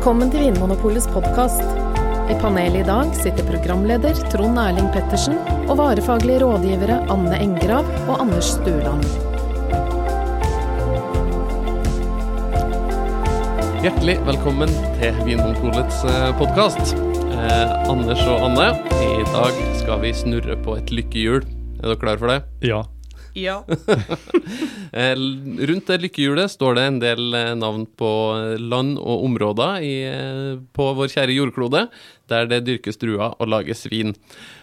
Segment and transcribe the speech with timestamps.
[0.00, 1.60] Velkommen til Vinmonopolets podkast.
[2.32, 5.34] I panelet i dag sitter programleder Trond Erling Pettersen
[5.66, 9.04] og varefaglige rådgivere Anne Engrav og Anders Stueland.
[13.84, 14.72] Hjertelig velkommen
[15.02, 16.00] til Vinmonopolets
[16.40, 16.96] podkast.
[17.36, 18.70] Eh, Anders og Anne,
[19.04, 21.44] i dag skal vi snurre på et lykkehjul.
[21.82, 22.40] Er dere klare for det?
[22.72, 22.86] Ja.
[23.38, 23.60] Ja.
[24.90, 29.84] Eh, rundt det lykkehjulet står det en del eh, navn på eh, land og områder
[29.86, 29.92] i,
[30.74, 31.84] på vår kjære jordklode,
[32.32, 34.10] der det dyrkes druer og lages vin.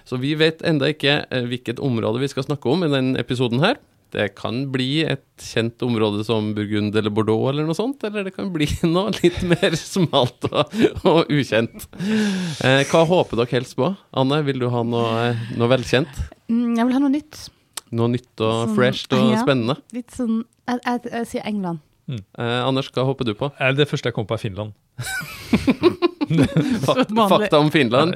[0.04, 3.80] Så vi vet enda ikke hvilket område vi skal snakke om i denne episoden her.
[4.12, 8.36] Det kan bli et kjent område som Burgund eller Bordeaux eller noe sånt, eller det
[8.36, 10.76] kan bli noe litt mer smalt og,
[11.08, 11.88] og ukjent.
[12.04, 13.94] Eh, hva håper dere helst på?
[14.12, 16.20] Anne, vil du ha noe, noe velkjent?
[16.52, 17.48] Mm, Jeg vil ha noe nytt.
[17.92, 19.42] Noe nytt og Sånn, fresht og ja.
[19.44, 19.78] spennende?
[19.96, 21.80] Litt sånn Jeg, jeg, jeg sier England.
[22.08, 23.50] Eh, Anders, hva håper du på?
[23.60, 24.76] Eh, Det første jeg kom på, er Finland.
[26.28, 28.16] Fak fakta om Finland.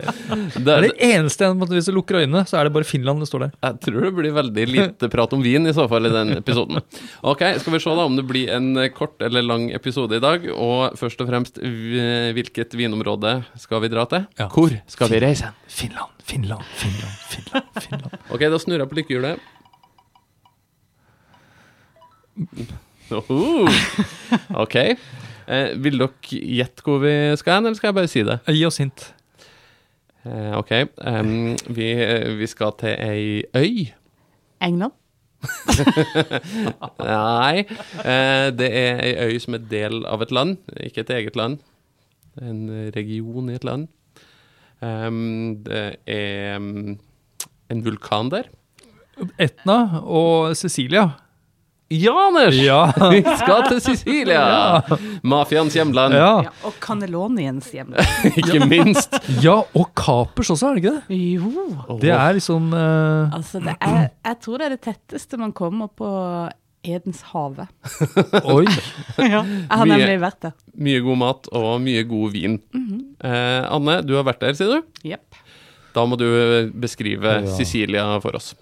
[0.59, 3.27] Det er det eneste jeg, Hvis du lukker øynene, så er det bare Finland det
[3.29, 3.51] står der.
[3.63, 6.81] jeg tror det blir veldig lite prat om vin i så fall i den episoden.
[7.23, 10.43] Ok, skal vi se da om det blir en kort eller lang episode i dag.
[10.51, 14.27] Og først og fremst, hvilket vinområde skal vi dra til?
[14.39, 14.49] Ja.
[14.51, 15.53] Hvor skal vi reise?
[15.71, 17.65] Finland, Finland, Finland, Finland.
[17.79, 18.19] Finland.
[18.29, 19.39] Ok, da snurrer jeg på lykkehjulet.
[23.11, 23.67] Oho.
[24.55, 24.75] Ok.
[25.51, 28.37] Eh, vil dere gjette hvor vi skal hen, eller skal jeg bare si det?
[28.47, 29.07] Gi oss hint.
[30.23, 30.71] Eh, ok.
[31.01, 31.87] Um, vi,
[32.39, 33.91] vi skal til ei øy.
[34.61, 34.95] England?
[37.01, 37.63] Nei,
[38.05, 41.57] eh, det er ei øy som er del av et land, ikke et eget land.
[42.41, 43.89] En region i et land.
[44.81, 46.95] Um, det er um,
[47.69, 48.47] en vulkan der.
[49.41, 51.09] Etna og Cecilia.
[51.91, 52.55] Ja, Anders!
[52.55, 52.79] Ja.
[53.11, 54.41] Vi skal til Sicilia!
[55.27, 56.29] Mafiaens hjemland, ja.
[56.45, 58.07] Ja, og Cannelloniens hjemland.
[58.39, 59.17] ikke minst.
[59.43, 61.19] Ja, og Kapers også, er det ikke det?
[61.35, 61.97] Jo.
[61.99, 63.27] Det er liksom uh...
[63.35, 66.07] Altså, det er, jeg tror det er det tetteste man kommer på
[66.87, 67.67] Edens hage.
[68.55, 68.63] Oi.
[69.19, 69.41] ja.
[69.43, 69.91] Jeg har Mye.
[69.97, 70.55] nemlig vært der.
[70.87, 72.55] Mye god mat og mye god vin.
[73.21, 75.03] eh, Anne, du har vært der, sier du?
[75.11, 75.37] Jepp.
[75.93, 77.51] Da må du eh, beskrive Ja.
[77.59, 78.53] Sicilia for oss.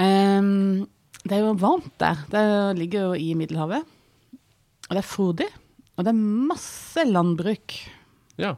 [0.00, 0.86] Ehm,
[1.22, 2.24] det er jo varmt der.
[2.32, 2.44] Det
[2.80, 3.86] ligger jo i Middelhavet.
[4.88, 5.48] Og det er frodig.
[5.96, 6.22] Og det er
[6.52, 7.76] masse landbruk.
[8.40, 8.54] Ja.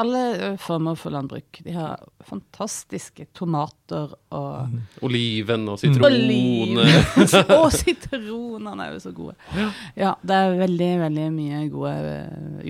[0.00, 1.58] Alle former for landbruk.
[1.66, 6.08] De har fantastiske tomater og Oliven og sitroner.
[6.08, 6.80] Oliven.
[7.58, 9.36] Og sitronene er jo så gode.
[9.98, 11.92] Ja, det er veldig, veldig mye gode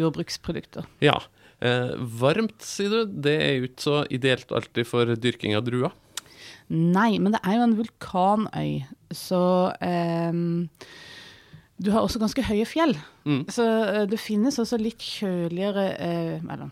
[0.00, 0.88] jordbruksprodukter.
[1.04, 1.20] Ja.
[1.62, 3.14] Eh, varmt, sier du.
[3.22, 5.94] Det er jo ikke så ideelt alltid for dyrking av druer.
[6.70, 8.70] Nei, men det er jo en vulkanøy,
[9.12, 9.42] så
[9.82, 10.68] um,
[11.82, 12.94] Du har også ganske høye fjell.
[13.26, 13.42] Mm.
[13.52, 16.70] Så ø, det finnes også litt kjøligere eh, Eller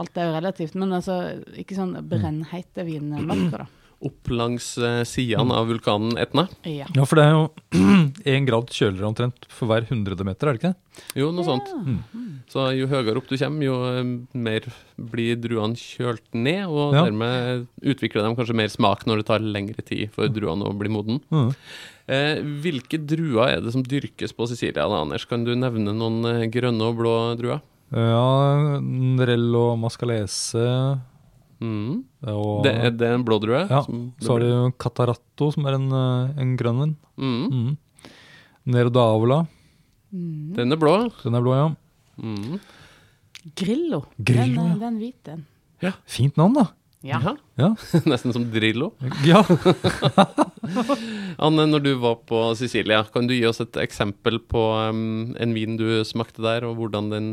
[0.00, 1.16] alt er jo relativt, men altså
[1.58, 3.66] ikke sånn brennheite vinmarker, da.
[4.04, 6.42] Opp langs eh, sidene av vulkanen Etna.
[6.68, 6.84] Ja.
[6.92, 7.46] Ja, for det er jo
[8.36, 11.02] én grad kjøligere omtrent for hver hundrede meter, er det ikke det?
[11.16, 11.70] Jo, noe sånt.
[12.52, 14.02] Så jo høyere opp du kommer, jo eh,
[14.36, 14.68] mer
[15.00, 17.06] blir druene kjølt ned, og Ja.
[17.08, 20.92] dermed utvikler de kanskje mer smak når det tar lengre tid for druene å bli
[20.92, 21.22] moden.
[21.32, 21.50] Mm.
[22.06, 25.24] Eh, hvilke druer er det som dyrkes på Sicilia, da, Anders?
[25.26, 27.64] Kan du nevne noen eh, grønne og blå druer?
[27.96, 30.66] Ja, Nerello Mascalese
[31.60, 32.04] Mhm.
[32.28, 33.62] og Det, er det en blå drue?
[33.70, 36.96] Ja, som- Så har du Cataratto, som er en, eh, en grønn en.
[37.16, 37.50] Mm.
[37.50, 37.76] Mm.
[38.66, 39.46] Nero d'Avola,
[40.12, 40.54] Mm.
[40.54, 41.10] Den er blå.
[41.22, 41.74] den er blå, ja.
[42.22, 42.60] Mm.
[43.56, 44.04] Grillo.
[44.22, 45.44] Grillo, den, er- den hvite.
[45.82, 45.92] Ja.
[46.06, 46.66] Fint navn, da.
[47.02, 47.36] Ja.
[47.58, 47.74] Ja.
[48.06, 48.92] Nesten som Drillo.
[49.24, 49.42] ja.
[51.38, 55.54] Anne, når du var på Sicilia, kan du gi oss et eksempel på um, en
[55.54, 57.28] vin du smakte der, og hvordan den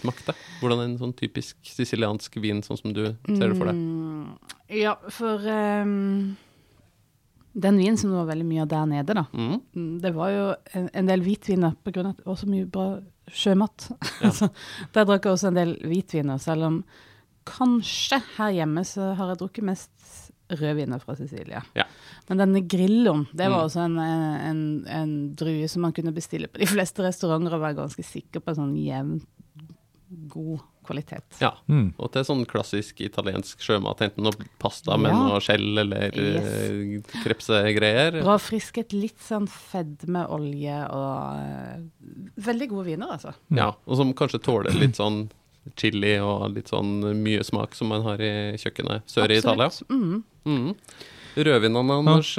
[0.00, 0.34] smakte?
[0.60, 3.76] Hvordan en sånn typisk siciliansk vin, sånn som du ser det for deg?
[3.78, 6.36] Mm, ja, for um,
[7.52, 9.24] den vinen som det var veldig mye av der nede, da.
[9.34, 9.60] Mhm.
[9.74, 10.44] mm, Det var jo
[10.78, 12.88] en, en del hvitviner av at det var så mye bra
[13.30, 13.88] sjømat.
[14.38, 14.50] så
[14.94, 16.82] der drakk jeg også en del hvitviner, selv om
[17.50, 19.90] kanskje her hjemme så har jeg drukket mest
[20.50, 21.60] rødviner fra Sicilia.
[21.78, 21.84] Ja.
[22.28, 23.66] Men denne grilloen, det var Mm.
[23.68, 27.78] også en, en, en drue som man kunne bestille på de fleste restauranter og være
[27.78, 29.20] ganske sikker på sånn jevn,
[30.10, 31.38] god kvalitet.
[31.42, 31.52] Ja.
[31.70, 31.92] Mm.
[32.00, 35.18] Og til sånn klassisk italiensk sjømat, enten noe pasta med Ja.
[35.28, 37.04] noe skjell eller yes.
[37.22, 38.20] krepsegreier.
[38.24, 41.84] Bra frisket, litt sånn fedmeolje og eh,
[42.40, 43.34] Veldig gode viner, altså.
[43.54, 45.28] Ja, og som kanskje tåler litt sånn
[45.76, 49.68] chili og litt sånn mye smak som man har i kjøkkenet sør i Italia.
[49.68, 50.24] Absolutt.
[50.48, 50.74] Mm.
[51.36, 52.32] Rødvinene, Anders,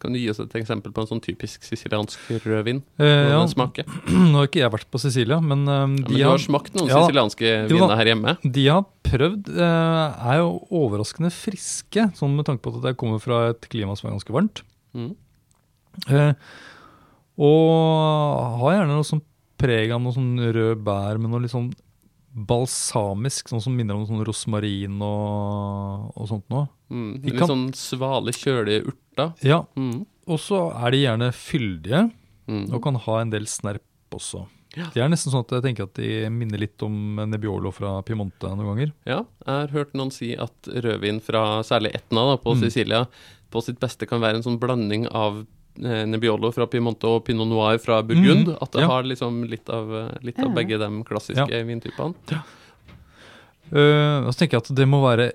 [0.00, 2.80] kan du gi oss et eksempel på en sånn typisk siciliansk rødvin?
[3.02, 3.84] Eh, ja, smaker?
[4.32, 6.78] nå har ikke jeg vært på Sicilia, men eh, Ja, de, men du har, smakt
[6.78, 7.02] noen Ja.
[7.04, 8.36] sicilianske viner her hjemme?
[8.42, 13.20] de har prøvd, uh, er jo overraskende friske, sånn med tanke på at jeg kommer
[13.22, 14.64] fra et klima som er ganske varmt.
[14.96, 15.12] Mm.
[16.10, 16.32] Uh,
[17.36, 19.22] og har gjerne noe sånn
[19.60, 21.70] preg av noe sånn rød bær med noe litt sånn
[22.36, 26.66] balsamisk, sånn som minner om sånn rosmarin og, og sånt noe.
[26.92, 27.22] Mm.
[27.24, 29.32] Litt kan- sånn svale, kjølige urter.
[29.42, 30.06] Ja, Mm.
[30.28, 32.12] og så er de gjerne fyldige,
[32.48, 32.72] Mm.
[32.72, 33.80] og kan ha en del snerp
[34.12, 34.46] også.
[34.76, 34.90] Ja.
[34.92, 38.42] De er nesten sånn at jeg tenker at de minner litt om Nebbiolo fra Piemonte
[38.54, 38.92] noen ganger.
[39.06, 42.60] Ja, jeg har hørt noen si at rødvin fra særlig Etna da, på Mm.
[42.60, 43.06] Sicilia
[43.50, 45.46] på sitt beste kan være en sånn blanding av
[45.78, 48.52] Nebbiolo fra Piemonte og Pinot Noir fra Burgund.
[48.52, 48.90] Mm, At det ja.
[48.92, 51.64] har liksom litt av, eh, litt av begge de klassiske Ja.
[51.64, 52.14] vintypene.
[53.66, 55.32] Uh, så tenker jeg at det må være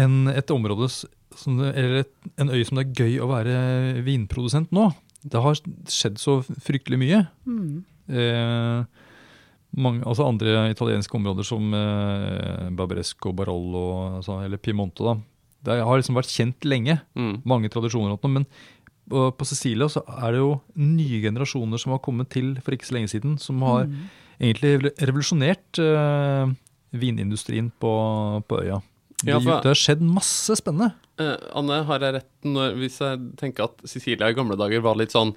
[0.00, 3.58] en, et område som eller et, en øy som det er gøy å være
[4.06, 4.88] vinprodusent nå.
[5.28, 5.58] Det har
[5.90, 7.20] skjedd så fryktelig mye.
[7.46, 7.84] Mm.
[8.08, 8.84] Eh,
[9.78, 13.84] mange, altså andre italienske områder som eh, Barbaresco, Barolo
[14.18, 15.04] altså, eller Piemonte.
[15.04, 15.16] da.
[15.68, 17.00] Det har liksom vært kjent lenge.
[17.18, 17.40] Mm.
[17.50, 18.14] Mange tradisjoner.
[18.30, 18.46] Men
[19.08, 22.88] på, på Cecilia så er det jo nye generasjoner som har kommet til for ikke
[22.90, 23.96] så lenge siden, som har Mm.
[24.40, 26.52] egentlig revolusjonert uh,
[26.94, 27.92] vinindustrien på,
[28.48, 28.80] på øya.
[29.24, 30.92] Det, Ja, for- det har skjedd masse spennende.
[31.18, 34.94] Uh, Anne, har jeg rett når, hvis jeg tenker at Cecilia i gamle dager var
[35.00, 35.34] litt sånn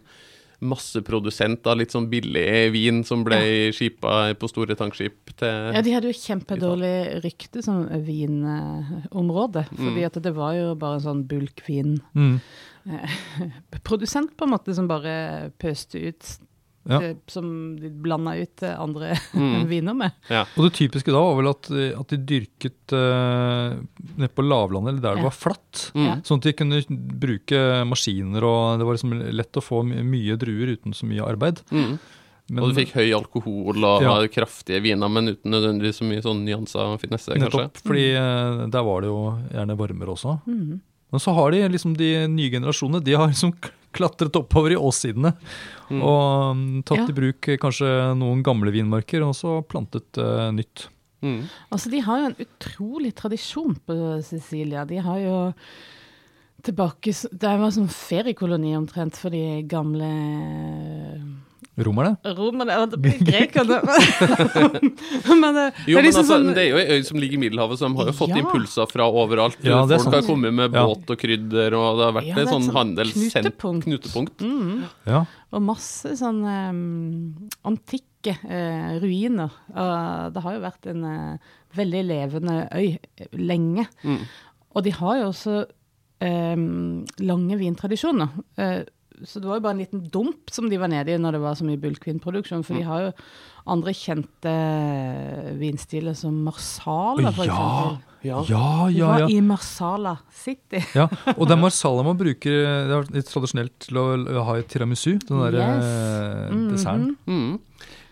[0.62, 3.40] masseprodusent av litt sånn billig vin som ble
[3.74, 6.94] skipa på store tankskip til Ja, de hadde jo kjempedårlig
[7.26, 12.40] rykte som vinområde, fordi at det var jo bare en sånn bulkvin Mm.
[13.86, 16.32] produsent på en måte som bare pøste ut
[16.90, 17.00] Ja.
[17.30, 19.68] som de blanda ut eh, andre Mm.
[19.70, 20.12] viner med.
[20.30, 20.46] Ja.
[20.58, 23.76] Og det typiske da var vel at, eh, at de dyrket uh,
[24.18, 25.30] nede på lavlandet, eller der det Ja.
[25.30, 25.92] var flatt.
[25.94, 26.24] Mm.
[26.26, 26.82] Sånn at de kunne
[27.22, 31.62] bruke maskiner, og det var liksom lett å få mye druer uten så mye arbeid.
[31.72, 32.00] Mm.
[32.52, 34.16] Men, og du fikk høy alkohol og Ja.
[34.28, 37.46] kraftige viner, men uten nødvendigvis så mye sånn nyanser og finesse, kanskje.
[37.62, 39.22] Nettopp, fordi uh, der var det jo
[39.54, 40.40] gjerne varmere også.
[40.48, 40.80] Mhm.
[41.12, 43.54] Men så har de liksom de nye generasjonene, de har liksom
[43.96, 45.34] klatret oppover i åssidene.
[45.90, 46.02] Mm.
[46.02, 47.08] Og mm, tatt Ja.
[47.12, 50.88] i bruk eh, kanskje noen gamle vinmarker, og så plantet uh, nytt.
[51.22, 51.46] Mm.
[51.70, 54.86] Altså, de har jo en utrolig tradisjon på Sicilia.
[54.90, 55.36] De har jo
[56.62, 60.10] tilbake Det var sånn feriekoloni omtrent for de gamle
[61.80, 62.18] Romerne?
[62.36, 63.78] romerne og grekerne.
[65.42, 67.06] men det, Jo, det er men, liksom altså, sånn men det er jo ei øy
[67.08, 68.42] som ligger i Middelhavet, så de har jo fått Ja.
[68.44, 69.56] impulser fra overalt.
[69.64, 70.84] Ja, det er Folk har kommet med Ja.
[70.86, 73.86] båt og krydder, og det har vært Ja, et det sånn et sånt handelsknutepunkt.
[73.88, 74.38] knutepunkt.
[74.38, 74.38] knutepunkt.
[74.42, 75.24] mm, Ja.
[75.54, 79.52] Og masse sånn um, antikke uh, ruiner.
[79.74, 81.38] Og det har jo vært en uh,
[81.76, 83.88] veldig levende øy eh, lenge.
[84.04, 84.20] Mm.
[84.76, 85.66] Og de har jo også
[86.22, 88.30] um, lange vintradisjoner.
[88.58, 88.84] Eh,
[89.28, 91.42] så det var jo bare en liten dump som de var nede i når det
[91.44, 92.66] var så mye bulkvinproduksjon.
[92.68, 93.12] For de har jo
[93.68, 97.52] andre kjente eh, vinstiler som Marsala, for Ja.
[97.54, 98.00] eksempel.
[98.24, 98.44] Ja.
[98.46, 99.28] Ja, ja, var ja.
[99.34, 100.78] i Marsala City.
[100.94, 101.08] ja.
[101.38, 102.52] Og det er marsala man bruker
[102.86, 105.82] Det er litt tradisjonelt til å ha i tiramisu, den der Yes.
[105.82, 106.54] desserten.
[106.54, 107.16] Mm desserten.
[107.26, 107.60] Mm.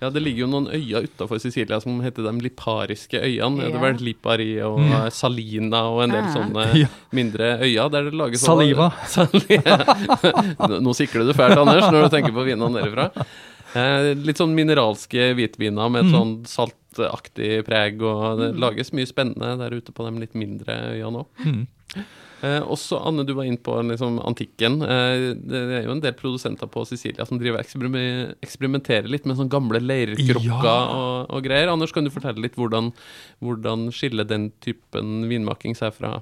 [0.02, 3.60] Ja, det ligger jo noen øyer utafor Sicilia som heter de lipariske øyene.
[3.62, 3.76] Det Ja.
[3.78, 4.92] er vel Lipari og Mm.
[5.06, 6.34] eh, Salina og en del Ja.
[6.34, 8.90] sånne mindre øyer der det lages Saliva.
[10.70, 13.12] Nå nå sikler du fælt, Anders, når du tenker på vinene derifra.
[13.76, 16.16] Eh, litt sånn mineralske hvitviner med et Mm.
[16.16, 18.60] sånn saltaktig preg, og det Mm.
[18.60, 21.26] lages mye spennende der ute på de litt mindre øyene òg.
[21.46, 21.68] Mm.
[22.42, 24.82] Eh, også, Anne, du var inne på liksom, antikken.
[24.82, 29.50] Eh, det er jo en del produsenter på Sicilia som driver eksperimenterer litt med sånne
[29.50, 30.88] gamle leirkrukker Ja.
[30.96, 31.68] og, og greier.
[31.68, 32.94] Anders, kan du fortelle litt hvordan,
[33.44, 36.22] hvordan skiller den typen vinmaking seg fra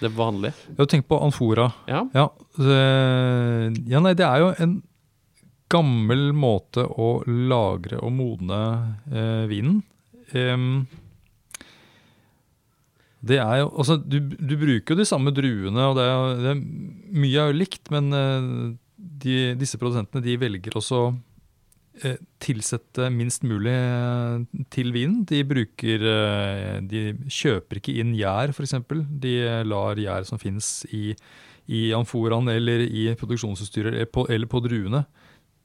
[0.00, 0.54] det vanlige?
[0.78, 1.72] Ja, tenk på amfora.
[1.88, 2.04] Ja.
[2.14, 4.82] Ja, det, ja, nei, det er jo en
[5.72, 8.62] gammel måte å lagre og modne
[9.12, 9.82] eh, vinen.
[10.32, 10.86] Um,
[13.18, 16.50] det er jo, altså du, du bruker jo de samme druene, og det er, det
[16.52, 16.60] er,
[17.18, 18.52] mye er jo likt, men eh,
[18.98, 21.00] de, disse produsentene de velger også
[22.04, 25.24] eh, tilsette minst mulig eh, til vinen.
[25.28, 28.76] De bruker eh, De kjøper ikke inn gjær, f.eks.
[29.22, 29.34] De
[29.66, 31.12] lar gjær som finnes i,
[31.66, 35.04] i amforaen eller i produksjonsutstyret eller på druene,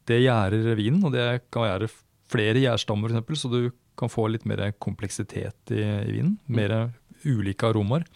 [0.10, 1.04] det gjærer vinen.
[1.08, 1.90] Og det kan gjære
[2.34, 6.38] flere gjærstammer, f.eks., så du kan få litt mer kompleksitet i, i vinen.
[6.48, 6.94] Mer
[7.24, 8.08] ulike aromaer.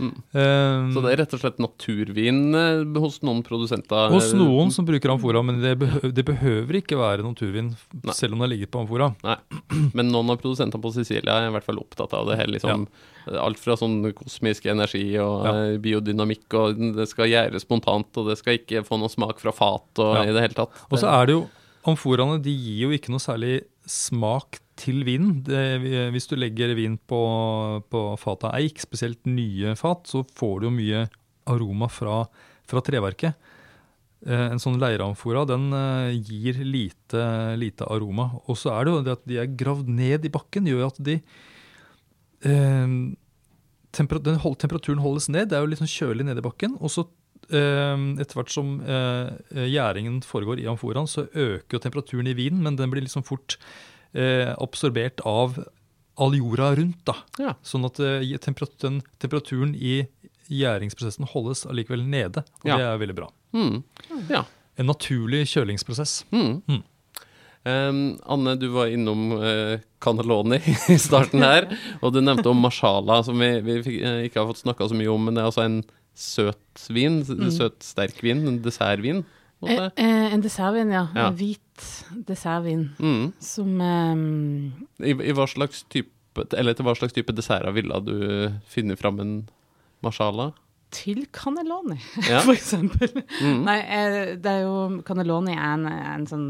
[0.00, 4.10] Eh, Så det er rett og slett naturvin eh, hos noen produsenter?
[4.14, 8.14] hos noen som bruker amfora, men det, behø det behøver ikke være naturvin, Nei.
[8.16, 9.10] selv om det har ligget på amfora.
[9.22, 9.36] Nei,
[9.94, 12.46] men noen av produsentene på Sicilia er i hvert fall opptatt av det her.
[12.50, 12.86] liksom
[13.30, 15.52] Alt fra sånn kosmisk energi og Ja.
[15.70, 19.52] eh, biodynamikk, og det skal gjæres spontant, og det skal ikke få noe smak fra
[19.52, 20.22] fat og Ja.
[20.24, 20.70] i det hele tatt.
[20.90, 21.48] Og så er det jo
[21.86, 25.40] Amforaene de gir jo ikke noe særlig smak til vinen.
[26.14, 27.20] Hvis du legger vin på,
[27.92, 31.02] på fat av eik, spesielt nye fat, så får du jo mye
[31.50, 32.22] aroma fra,
[32.68, 33.36] fra treverket.
[34.26, 37.22] Eh, En sånn leiramfora den eh, gir lite,
[37.60, 38.30] lite aroma.
[38.46, 41.00] Og så er det jo det at de er gravd ned i bakken, gjør at
[41.06, 41.18] de
[42.44, 42.96] eh,
[43.96, 45.50] temper, hold, Temperaturen holdes ned.
[45.50, 46.76] Det er jo litt sånn kjølig nede i bakken.
[46.80, 47.06] Og så
[47.48, 52.76] etter hvert som eh, gjæringen foregår i amforaen, så øker jo temperaturen i vinen, men
[52.78, 53.56] den blir liksom fort
[54.14, 55.58] eh, absorbert av
[56.20, 57.00] all jorda rundt.
[57.08, 57.16] da.
[57.40, 57.54] Ja.
[57.64, 60.02] Sånn at eh, temperat den temperaturen i
[60.50, 62.44] gjæringsprosessen holdes allikevel nede.
[62.62, 62.76] Og Ja.
[62.76, 63.28] det er veldig bra.
[63.54, 63.82] Mm.
[64.28, 64.44] ja.
[64.78, 66.24] En naturlig kjølingsprosess.
[66.32, 66.62] Mm.
[66.68, 66.82] Mm.
[67.60, 70.56] Um, Anne, du var innom uh, cannelloni
[70.94, 71.66] i starten her,
[72.00, 75.26] og du nevnte om marsala, som vi, vi ikke har fått snakka så mye om,
[75.28, 75.82] men det er altså en
[76.14, 79.22] søt vin, søt sterk vin, en dessertvin.
[79.66, 81.06] Eh, eh, en dessertvin, ja.
[81.14, 81.26] Ja.
[81.28, 81.84] En hvit
[82.28, 83.32] dessertvin Mm.
[83.40, 86.10] som eh, I, I hva slags type,
[86.56, 88.14] eller til hva slags type desserter ville du
[88.70, 89.34] finne fram en
[90.02, 90.52] marsala?
[90.90, 92.00] Til cannelloni,
[92.30, 92.40] Ja.
[92.42, 93.12] for eksempel.
[93.40, 93.60] Mm.
[93.68, 96.48] Nei, eh, det er jo Cannelloni er en, en sånn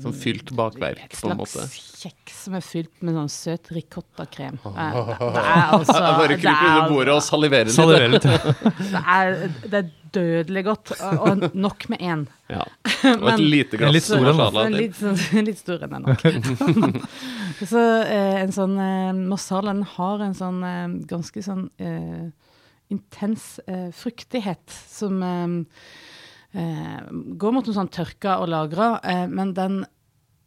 [0.00, 1.60] Sånn fylt bakverk, på en måte.
[1.60, 4.54] Et slags kjeks som er fylt med sånn søt ricottakrem.
[4.64, 7.74] Det, er- det er altså bare kryp er- under bordet og saliverer litt.
[7.76, 8.24] Salivere litt.
[8.94, 9.34] Det er,
[9.66, 12.24] det er dødelig godt, og, nok med én.
[12.52, 12.64] Ja.
[13.12, 14.32] Og et Men- lite glass litt stor.
[14.64, 16.24] En litt, sånn- litt stor enn nok.
[17.68, 22.30] så eh, en sånn eh, marsala den har en sånn eh, ganske sånn eh,
[22.92, 26.11] intens eh, fruktighet som eh, eh,
[26.52, 29.78] går mot noe sånn tørka og lagra, eh, men den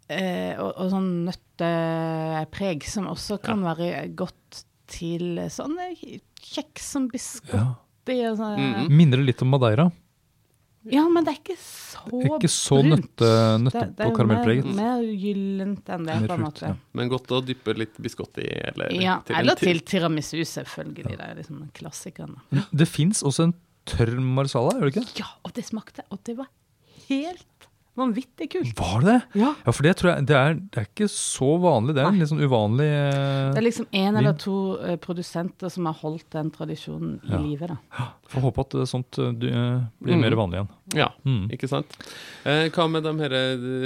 [0.09, 5.77] eh, og, og sånn nøttepreg som også kan være godt til sånn
[6.45, 7.55] kjeks som biskott
[8.05, 8.59] og sånn.
[8.59, 8.89] -hmm.
[8.89, 9.91] Minner det litt om Madeira?
[10.85, 12.91] Ja, men det er ikke så det er Ikke så brunt.
[13.17, 13.29] nøtte,
[13.63, 14.65] nøtte Det, det er karamellpreget.
[14.65, 16.62] mer, mer gyllent enn det, på en frukt, måte.
[16.67, 16.75] ja.
[16.93, 21.17] Men godt å dyppe litt biscotti i, eller Ja, til eller til- til tiramisu, selvfølgelig.
[21.17, 22.35] Det er liksom klassikeren.
[22.71, 23.53] Det fins også en
[23.86, 25.20] tørr marsala, gjør det ikke?
[25.24, 26.48] Ja, og det smakte, og det var
[27.08, 27.46] helt
[27.96, 28.74] vanvittig kult.
[28.75, 29.39] Var det det?
[29.39, 29.54] Ja.
[29.63, 31.94] Ja, for det tror jeg Det er, det er ikke så vanlig.
[31.96, 35.72] Det er en litt sånn uvanlig Det eh, er liksom én eller to eh, produsenter
[35.72, 37.39] som har holdt den tradisjonen i Ja.
[37.39, 37.77] live, da.
[38.27, 40.25] Får håpe at det sånt eh, du, eh, blir Mm.
[40.25, 40.70] mer vanlig igjen.
[40.94, 41.48] Ja, Mm.
[41.56, 41.96] ikke sant.
[42.44, 43.30] Eh, hva med de her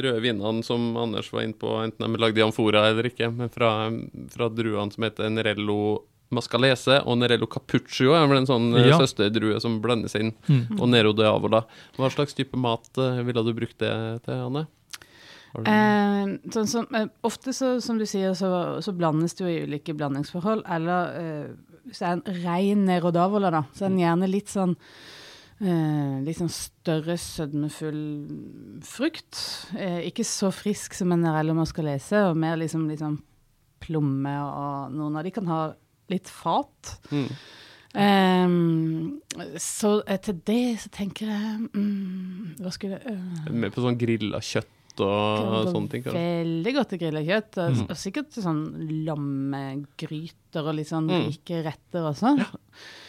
[0.01, 3.29] røde vinene som Anders var inne på, enten de er lagd i amfora eller ikke,
[3.32, 3.91] men fra,
[4.34, 8.98] fra druene som heter Nerello Mascalese og Nerello Cappuccio er vel en sånn eh, Ja.
[9.00, 10.79] søsterdrue som blandes inn, Mm.
[10.79, 11.63] og Nero de Avola.
[11.98, 14.67] Hva slags type mat eh, ville du brukt det til, Anne?
[15.57, 19.63] Eh, sånn som, eh, ofte, så, som du sier, så, så blandes det jo i
[19.65, 20.62] ulike blandingsforhold.
[20.69, 21.48] Eller eh,
[21.88, 24.75] hvis det er en rein Nero d'Avola, da, så er den gjerne litt sånn
[25.59, 29.41] eh, litt sånn større, sødmefull frukt.
[29.75, 33.17] Eh, ikke så frisk som en Nerello Mascalese, og mer liksom, liksom
[33.81, 35.62] plomme, og noen av de kan ha
[36.12, 36.98] litt fat.
[37.13, 37.30] Mm.
[37.89, 39.22] Um,
[39.58, 44.38] så til det så tenker jeg um, Hva skulle jeg uh, Med på sånn grilla
[44.46, 46.04] kjøtt og sånne ting?
[46.06, 46.22] kanskje?
[46.22, 47.58] Veldig godt grilla kjøtt.
[47.58, 47.82] Mm.
[47.88, 48.62] og sikkert sånn
[49.08, 49.88] sånn
[50.50, 51.27] lammegryter og litt sånn Mm.
[51.29, 52.46] rike retter også.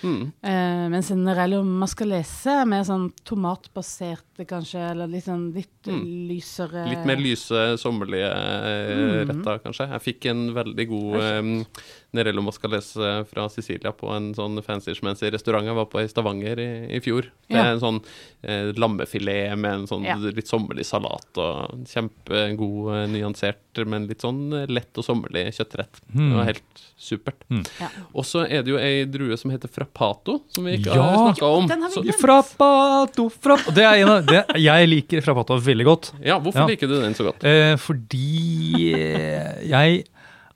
[0.02, 0.32] Mm.
[0.42, 6.28] Eh, mens om Nerello skal er mer sånn tomatbaserte, kanskje, eller litt sånn litt Mm.
[6.28, 9.28] lysere Litt mer lyse, sommerlige eh, Mm.
[9.28, 9.88] retter, kanskje.
[9.90, 11.66] Jeg fikk en veldig god
[12.12, 16.97] Nerello Mascalese fra Sicilia på en sånn fancy-schmancy restaurant jeg var på i Stavanger i,
[16.97, 17.23] i fjor.
[17.49, 17.64] Det Ja.
[17.64, 18.04] er en sånn
[18.42, 20.16] eh, lammefilet med en sånn Ja.
[20.16, 26.00] litt sommerlig salat og kjempegod, eh, nyansert, men litt sånn eh, lett og sommerlig kjøttrett.
[26.09, 26.35] Det Mm.
[26.37, 27.29] var helt supert.
[27.50, 27.62] Mm.
[27.80, 27.88] Ja.
[28.14, 31.02] Og så er det jo ei drue som heter frappato, som vi ikke Ja!
[31.02, 31.66] har snakka om.
[31.70, 32.18] Den har vi Så.
[32.20, 33.75] Frappato, frappato.
[33.76, 36.12] Det er en av, det, jeg liker frappato veldig godt.
[36.25, 36.66] ja, hvorfor Ja.
[36.66, 37.44] liker du den så godt?
[37.44, 40.04] Eh, fordi eh, jeg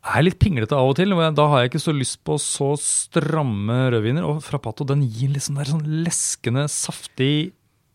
[0.05, 1.13] er litt pinglete av og til.
[1.13, 4.25] og Da har jeg ikke så lyst på så stramme rødviner.
[4.29, 7.53] Og frappato den gir sånn, der, sånn leskende, saftig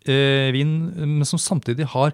[0.08, 2.14] eh, vin, men som samtidig har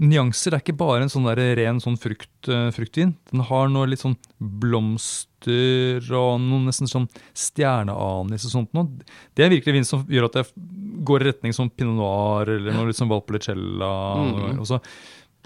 [0.00, 0.50] nyanser.
[0.50, 3.14] Det er ikke bare en sånn der ren sånn frukt, eh, fruktvin.
[3.30, 8.88] Den har noe litt sånn blomster og noe nesten sånn stjerneanis og sånt noe.
[9.36, 10.52] Det er virkelig vin som gjør at jeg
[11.04, 13.92] går i retning som pinot noir eller noe litt sånn valpolicella.
[14.20, 14.60] Mhm.
[14.60, 14.80] Og så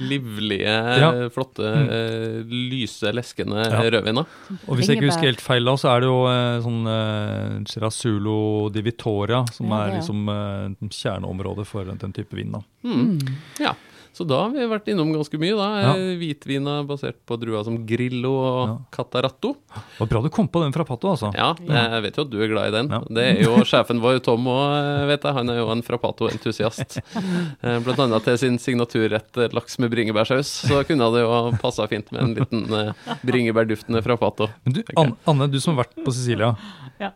[0.01, 1.29] livlige, Ja.
[1.31, 1.89] flotte, Mm.
[1.89, 3.81] eh, lyse, leskende Ja.
[3.81, 4.27] rødviner.
[4.69, 7.65] Og hvis jeg ikke husker helt feil, da, så er det jo eh, sånn uh,
[7.65, 10.01] Cerasulo di Vittoria som Ja, er er.
[10.01, 12.51] liksom uh, kjerneområdet for den type vin.
[12.51, 12.61] da.
[12.85, 13.21] Mm.
[13.61, 13.75] Ja.
[14.15, 15.57] Så da har vi vært innom ganske mye.
[15.59, 15.65] da.
[15.83, 15.89] Ja.
[15.99, 18.75] Eh, Hvitviner basert på druer som Grillo og Ja.
[18.95, 19.57] Cataratto.
[19.75, 21.33] Det var bra du kom på den fra Pato, altså.
[21.35, 22.91] Ja, jeg vet jo at du er glad i den.
[22.95, 23.01] Ja.
[23.11, 25.35] Det er jo sjefen vår, Tom òg, vet jeg.
[25.41, 27.01] Han er jo en Frappato-entusiast.
[27.65, 30.51] Eh, Blant annet til sin signaturrett eh, laks med bringebærsaus.
[30.69, 31.31] Så kunne det jo
[31.63, 34.51] passa fint med en liten eh, bringebærduftende Frappato.
[34.65, 36.53] Men du, An Anne, du som har vært på Sicilia.
[37.01, 37.11] Ja.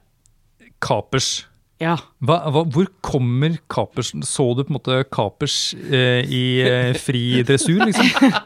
[0.81, 1.47] Kapers.
[1.79, 1.97] Ja.
[2.19, 7.43] Hva, hva, hvor kommer kapers Så du på en måte kapers eh, i eh, fri
[7.47, 8.33] dressur, liksom?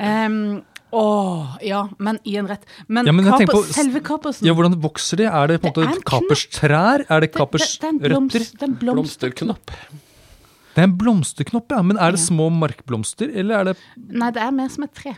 [0.00, 0.62] Um,
[0.96, 2.62] Åh, ja, men i en rett.
[2.88, 5.26] Men, Ja, men kapers, på- selve kapersen Ja, Hvordan vokser de?
[5.28, 7.04] Er det på en måte kaperstrær?
[7.04, 9.70] Er det det, det, det en det er en blomsterknopp.
[9.70, 11.82] Det er en blomsterknopp, ja.
[11.84, 12.26] Men er det Ja.
[12.30, 13.76] små markblomster, eller er det
[14.08, 15.14] Nei, det er mer som et tre.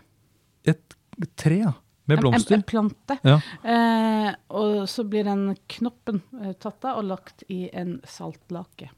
[0.67, 0.99] et
[1.39, 1.73] tre ja,
[2.11, 2.55] med blomster?
[2.55, 3.19] en, en plante.
[3.23, 3.37] Ja.
[3.63, 8.91] Eh, og så blir den knoppen eh, tatt av og lagt i en saltlake.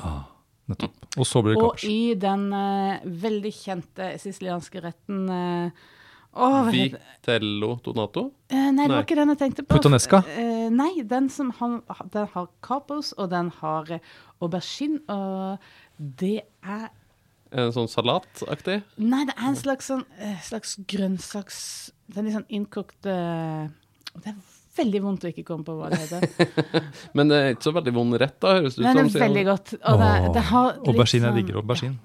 [0.00, 0.24] Ah,
[0.70, 1.06] nettopp.
[1.16, 5.86] Og så blir det Og i den eh, veldig kjente sicilianske retten eh,
[6.36, 8.26] Åh, Vitello Donato.
[8.52, 9.78] Eh, nei, det var ikke den jeg tenkte på.
[9.78, 10.20] Puttanesca?
[10.36, 11.78] Eh, nei, den som han,
[12.12, 14.10] den har kapers, og den har eh,
[14.44, 15.56] aubergine, og
[15.96, 16.90] det er
[17.74, 18.80] sånn salataktig.
[19.02, 21.58] Nei, det er en slags, sånn, eh, slags grønnsaks...
[22.06, 23.66] Det er litt sånn innkokt eh,
[24.14, 24.36] Det er
[24.76, 26.26] veldig vondt å ikke komme på hva det heter.
[27.16, 29.24] Men det er ikke så veldig vond rett, da, høres det ut Men det er
[29.26, 29.72] veldig godt.
[29.80, 31.96] Og det, det har litt Aubergine, jeg sånn- digger aubergine.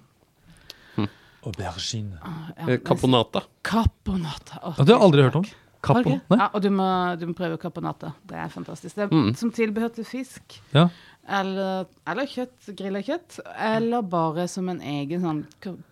[0.95, 1.09] Hm.
[1.51, 2.21] Aubergine.
[2.21, 3.43] Ja, Eh, Caponata.
[3.65, 4.61] Caponata.
[4.63, 5.45] Oh, det har jeg aldri hørt om.
[5.81, 6.19] Du Capo?
[6.29, 6.87] Ja, og du må,
[7.19, 8.11] du må prøve caponata.
[8.27, 8.95] Det er fantastisk.
[8.95, 9.35] Det er Mm.
[9.35, 10.59] som tilbehør til fisk.
[10.73, 10.89] Ja.
[11.27, 13.39] Eller, eller kjøtt, grilla kjøtt.
[13.57, 15.45] Eller bare som en egen sånn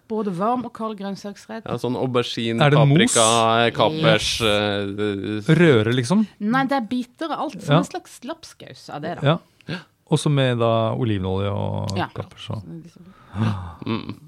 [0.09, 1.65] både varm og kald grønnsaksrett.
[1.65, 3.13] Ja, sånn aubergine, Er mos?
[3.15, 6.25] paprika, kapers uh, Røre, liksom?
[6.39, 7.61] Nei, det er biter og alt.
[7.61, 7.77] Som Ja.
[7.79, 9.37] en slags lapskaus av det, da.
[9.67, 9.77] Ja.
[10.11, 12.07] Også med da olivenolje og Ja.
[12.13, 12.63] kapers og
[13.85, 14.19] mm,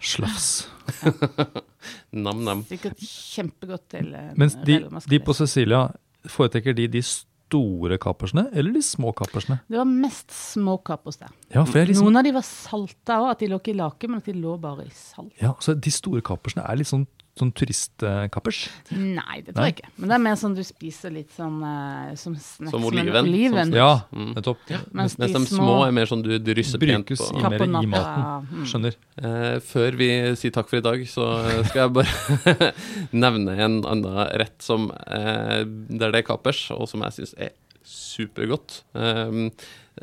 [0.00, 0.68] slafs.
[2.26, 2.64] Nam-nam.
[2.68, 7.02] Sikkert kjempegodt til eh, Mens de, de på Cecilia, Sicilia, foretrekker de de
[7.50, 9.60] store kapersene eller de små kapersene?
[9.70, 11.32] Det var mest småkapers der.
[11.50, 13.74] Ja, for jeg er liksom, Noen av de var salta òg, at de lå ikke
[13.74, 15.32] i lake, men at de lå bare i salt.
[15.40, 17.06] ja, så De store kapersene er litt sånn,
[17.40, 18.60] sånn turistkappers?
[18.92, 19.88] Nei, det tror jeg ikke.
[19.96, 22.70] Men det er mer sånn du spiser litt sånn uh, som snacks.
[22.74, 23.70] Som oliven, oliven.
[23.72, 24.34] som- Ja, Mm.
[24.36, 24.58] nettopp.
[24.92, 27.16] Mens, Mens de små er mer sånn du drysser pent på.
[27.16, 28.48] Brukes mer i maten.
[28.52, 28.64] mm.
[28.70, 28.94] Skjønner.
[29.18, 31.26] Eh, før vi sier takk for i dag, så
[31.66, 32.72] skal jeg bare
[33.12, 37.50] nevne en annen rett som, eh, der det er kappers, og som jeg syns er
[37.84, 38.82] supergodt.
[38.94, 39.50] Eh,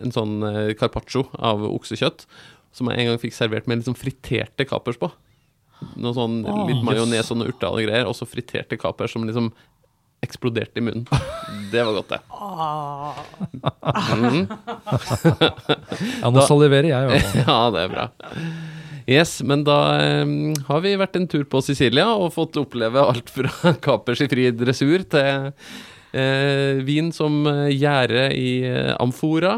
[0.03, 2.25] en sånn eh, carpaccio av oksekjøtt
[2.77, 5.11] som jeg en gang fikk servert med sånn friterte kapers på.
[5.97, 9.51] Noe sånn litt majones og noe urter og greier, og så friterte kapers som liksom
[10.25, 11.05] eksploderte i munnen.
[11.71, 12.21] Det var godt, det.
[14.17, 14.47] Mhm.
[16.21, 17.09] Ja, nå saliverer jeg.
[17.11, 17.35] òg.
[17.49, 18.05] Ja, det er bra.
[19.07, 19.77] Yes, men da
[20.23, 24.27] um, har vi vært en tur på Sicilia og fått oppleve alt fra kapers i
[24.31, 29.57] fri dressur til uh, vin som eh, gjære i uh, amfora.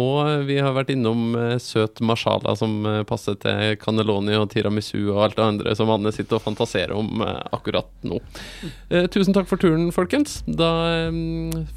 [0.00, 5.12] Og vi har vært innom eh, søt marsala som eh, passer til cannelloni og tiramisu
[5.12, 8.16] og alt det andre som Anne sitter og fantaserer om eh, akkurat nå.
[9.14, 10.30] Tusen takk for turen, folkens.
[10.46, 10.70] Da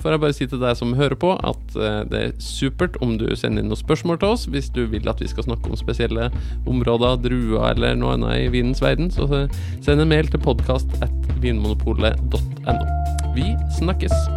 [0.02, 1.64] får jeg bare si til deg som hører på, at
[2.12, 5.22] det er supert om du sender inn noen spørsmål til oss hvis du vil at
[5.24, 6.24] vi skal snakke om spesielle
[6.70, 9.08] områder, druer eller noe annet i vinens verden.
[9.14, 9.24] Så
[9.86, 12.86] send en mail til podkast.vinmonopolet.no.
[13.38, 13.48] Vi
[13.80, 14.37] snakkes!